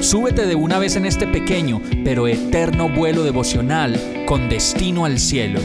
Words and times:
súbete 0.00 0.46
de 0.46 0.54
una 0.54 0.78
vez 0.78 0.96
en 0.96 1.06
este 1.06 1.26
pequeño 1.26 1.80
pero 2.04 2.26
eterno 2.26 2.88
vuelo 2.88 3.22
devocional 3.22 4.24
con 4.26 4.48
destino 4.48 5.04
al 5.04 5.18
cielo. 5.18 5.60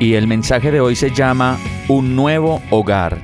Y 0.00 0.14
el 0.14 0.26
mensaje 0.26 0.72
de 0.72 0.80
hoy 0.80 0.96
se 0.96 1.12
llama 1.12 1.58
Un 1.86 2.16
nuevo 2.16 2.60
hogar. 2.70 3.22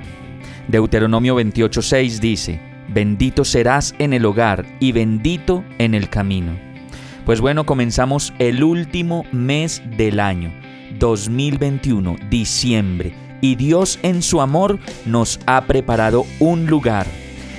Deuteronomio 0.69 1.35
28:6 1.35 2.21
dice, 2.21 2.61
Bendito 2.89 3.45
serás 3.45 3.95
en 3.99 4.13
el 4.13 4.25
hogar 4.25 4.65
y 4.79 4.93
bendito 4.93 5.65
en 5.79 5.95
el 5.95 6.09
camino. 6.09 6.57
Pues 7.27 7.41
bueno, 7.41 7.67
comenzamos 7.67 8.33
el 8.39 8.63
último 8.63 9.25
mes 9.33 9.83
del 9.97 10.21
año, 10.21 10.53
2021, 10.99 12.17
diciembre, 12.31 13.13
y 13.41 13.57
Dios 13.57 13.99
en 14.03 14.23
su 14.23 14.41
amor 14.41 14.79
nos 15.07 15.41
ha 15.47 15.63
preparado 15.63 16.27
un 16.39 16.67
lugar. 16.67 17.07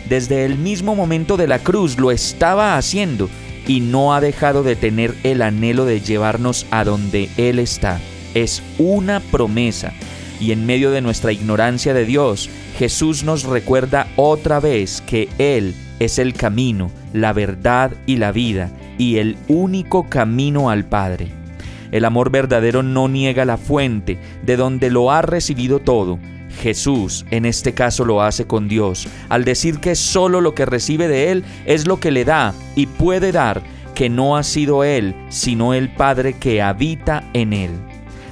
Desde 0.07 0.45
el 0.45 0.57
mismo 0.57 0.95
momento 0.95 1.38
de 1.38 1.47
la 1.47 1.59
cruz 1.59 1.99
lo 1.99 2.11
estaba 2.11 2.77
haciendo 2.77 3.30
y 3.67 3.81
no 3.81 4.13
ha 4.13 4.21
dejado 4.21 4.63
de 4.63 4.75
tener 4.75 5.16
el 5.23 5.41
anhelo 5.41 5.86
de 5.86 6.02
llevarnos 6.02 6.66
a 6.71 6.83
donde 6.83 7.30
Él 7.38 7.59
está. 7.59 7.99
Es 8.33 8.63
una 8.77 9.19
promesa 9.19 9.94
y 10.39 10.52
en 10.52 10.66
medio 10.66 10.91
de 10.91 11.02
nuestra 11.02 11.31
ignorancia 11.31 11.93
de 11.93 12.05
Dios, 12.05 12.49
Jesús 12.77 13.23
nos 13.23 13.43
recuerda 13.43 14.08
otra 14.16 14.59
vez 14.59 15.02
que 15.02 15.27
Él 15.38 15.75
es 15.99 16.17
el 16.17 16.33
camino, 16.33 16.91
la 17.14 17.33
verdad 17.33 17.91
y 18.05 18.17
la 18.17 18.31
vida, 18.31 18.71
y 18.97 19.17
el 19.17 19.38
único 19.47 20.09
camino 20.09 20.69
al 20.69 20.86
Padre. 20.86 21.39
El 21.92 22.06
amor 22.06 22.30
verdadero 22.30 22.84
no 22.84 23.08
niega 23.08 23.45
la 23.45 23.58
fuente 23.58 24.20
de 24.44 24.58
donde 24.58 24.90
lo 24.90 25.12
ha 25.12 25.22
recibido 25.22 25.80
todo. 25.80 26.20
Jesús 26.62 27.26
en 27.32 27.45
este 27.45 27.73
caso 27.73 28.06
lo 28.06 28.22
hace 28.22 28.45
con 28.45 28.68
Dios, 28.68 29.08
al 29.30 29.45
decir 29.45 29.80
que 29.80 29.95
solo 29.95 30.42
lo 30.42 30.56
que 30.56 30.66
recibe 30.66 31.08
de 31.08 31.32
Él 31.32 31.44
es 31.66 31.88
lo 31.88 32.00
que 32.00 32.12
le 32.12 32.26
da 32.26 32.54
y 32.76 32.88
puede 32.88 33.32
dar, 33.32 33.62
que 33.95 34.10
no 34.10 34.36
ha 34.38 34.44
sido 34.44 34.84
Él, 34.84 35.16
sino 35.30 35.73
el 35.73 35.90
Padre 35.90 36.34
que 36.34 36.62
habita 36.62 37.23
en 37.34 37.54
Él. 37.54 37.72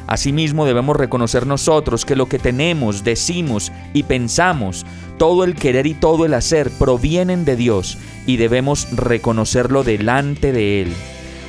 Asimismo 0.07 0.65
debemos 0.65 0.95
reconocer 0.95 1.45
nosotros 1.45 2.05
que 2.05 2.15
lo 2.15 2.27
que 2.27 2.39
tenemos, 2.39 3.03
decimos 3.03 3.73
y 3.93 4.03
pensamos, 4.03 4.85
todo 5.17 5.43
el 5.43 5.55
querer 5.55 5.85
y 5.85 5.93
todo 5.93 6.25
el 6.25 6.33
hacer 6.33 6.71
provienen 6.71 7.43
de 7.43 7.57
Dios 7.57 7.97
y 8.25 8.37
debemos 8.37 8.87
reconocerlo 8.95 9.83
delante 9.83 10.53
de 10.53 10.83
Él. 10.83 10.93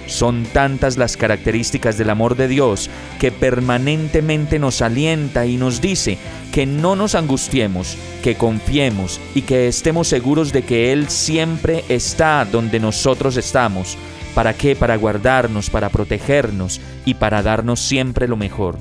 Son 0.09 0.43
tantas 0.43 0.97
las 0.97 1.17
características 1.17 1.97
del 1.97 2.11
amor 2.11 2.35
de 2.35 2.49
Dios 2.49 2.91
que 3.21 3.31
permanentemente 3.31 4.59
nos 4.59 4.83
alienta 4.83 5.47
y 5.47 5.57
nos 5.57 5.81
dice 5.81 6.19
que 6.53 6.67
no 6.67 6.97
nos 6.97 7.15
angustiemos, 7.15 7.97
que 8.25 8.35
confiemos 8.35 9.21
y 9.37 9.43
que 9.43 9.69
estemos 9.69 10.09
seguros 10.09 10.53
de 10.53 10.63
que 10.63 10.91
Él 10.91 11.09
siempre 11.09 11.85
está 11.89 12.45
donde 12.45 12.81
nosotros 12.81 13.37
estamos 13.37 13.97
¿Para 14.39 14.55
qué? 14.55 14.77
Para 14.77 14.97
guardarnos, 14.97 15.69
para 15.69 15.89
protegernos 15.89 16.81
y 17.05 17.15
para 17.15 17.43
darnos 17.43 17.81
siempre 17.81 18.29
lo 18.29 18.37
mejor. 18.37 18.79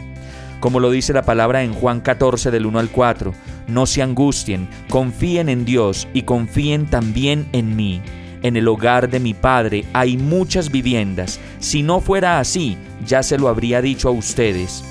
Como 0.59 0.79
lo 0.79 0.91
dice 0.91 1.13
la 1.13 1.23
palabra 1.23 1.63
en 1.63 1.73
Juan 1.73 1.99
14 2.01 2.51
del 2.51 2.67
1 2.67 2.77
al 2.77 2.89
4, 2.89 3.33
no 3.67 3.87
se 3.87 4.03
angustien, 4.03 4.67
confíen 4.87 5.49
en 5.49 5.65
Dios 5.65 6.07
y 6.13 6.23
confíen 6.23 6.85
también 6.85 7.47
en 7.53 7.75
mí. 7.75 8.03
En 8.43 8.55
el 8.55 8.67
hogar 8.67 9.09
de 9.09 9.19
mi 9.19 9.33
Padre 9.33 9.85
hay 9.93 10.17
muchas 10.17 10.71
viviendas. 10.71 11.39
Si 11.59 11.83
no 11.83 11.99
fuera 11.99 12.39
así, 12.39 12.77
ya 13.05 13.23
se 13.23 13.37
lo 13.37 13.47
habría 13.47 13.81
dicho 13.81 14.09
a 14.09 14.11
ustedes. 14.11 14.83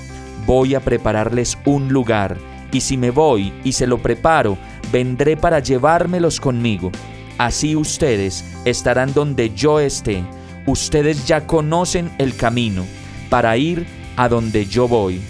Voy 0.45 0.75
a 0.75 0.79
prepararles 0.79 1.57
un 1.65 1.89
lugar, 1.89 2.37
y 2.71 2.81
si 2.81 2.97
me 2.97 3.11
voy 3.11 3.53
y 3.63 3.71
se 3.71 3.87
lo 3.87 3.97
preparo, 3.97 4.57
vendré 4.91 5.37
para 5.37 5.59
llevármelos 5.59 6.39
conmigo. 6.39 6.91
Así 7.37 7.75
ustedes 7.75 8.43
estarán 8.65 9.13
donde 9.13 9.51
yo 9.53 9.79
esté 9.79 10.23
ustedes 10.67 11.25
ya 11.25 11.47
conocen 11.47 12.11
el 12.19 12.35
camino 12.35 12.85
para 13.29 13.57
ir 13.57 13.87
a 14.15 14.29
donde 14.29 14.65
yo 14.65 14.87
voy. 14.87 15.21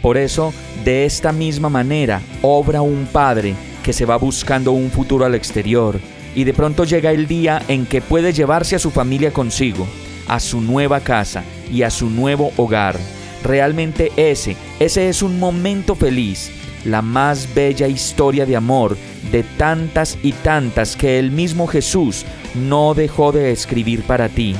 Por 0.00 0.16
eso, 0.16 0.54
de 0.84 1.04
esta 1.04 1.32
misma 1.32 1.68
manera, 1.68 2.22
obra 2.40 2.80
un 2.80 3.06
padre 3.12 3.54
que 3.82 3.92
se 3.92 4.06
va 4.06 4.16
buscando 4.16 4.72
un 4.72 4.90
futuro 4.90 5.24
al 5.24 5.34
exterior 5.34 6.00
y 6.38 6.44
de 6.44 6.54
pronto 6.54 6.84
llega 6.84 7.10
el 7.10 7.26
día 7.26 7.60
en 7.66 7.84
que 7.84 8.00
puede 8.00 8.32
llevarse 8.32 8.76
a 8.76 8.78
su 8.78 8.92
familia 8.92 9.32
consigo, 9.32 9.88
a 10.28 10.38
su 10.38 10.60
nueva 10.60 11.00
casa 11.00 11.42
y 11.68 11.82
a 11.82 11.90
su 11.90 12.10
nuevo 12.10 12.52
hogar. 12.56 12.96
Realmente 13.42 14.12
ese, 14.14 14.56
ese 14.78 15.08
es 15.08 15.22
un 15.22 15.40
momento 15.40 15.96
feliz, 15.96 16.52
la 16.84 17.02
más 17.02 17.52
bella 17.56 17.88
historia 17.88 18.46
de 18.46 18.54
amor 18.54 18.96
de 19.32 19.42
tantas 19.42 20.16
y 20.22 20.30
tantas 20.30 20.94
que 20.94 21.18
el 21.18 21.32
mismo 21.32 21.66
Jesús 21.66 22.24
no 22.54 22.94
dejó 22.94 23.32
de 23.32 23.50
escribir 23.50 24.04
para 24.04 24.28
ti. 24.28 24.54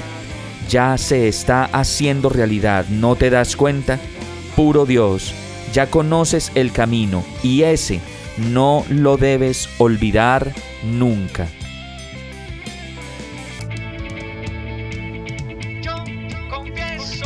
Ya 0.68 0.98
se 0.98 1.28
está 1.28 1.66
haciendo 1.66 2.28
realidad, 2.28 2.86
¿no 2.88 3.14
te 3.14 3.30
das 3.30 3.54
cuenta? 3.54 4.00
Puro 4.56 4.84
Dios, 4.84 5.32
ya 5.72 5.86
conoces 5.86 6.50
el 6.56 6.72
camino 6.72 7.22
y 7.44 7.62
ese 7.62 8.00
no 8.36 8.84
lo 8.90 9.16
debes 9.16 9.68
olvidar 9.78 10.52
nunca. 10.82 11.46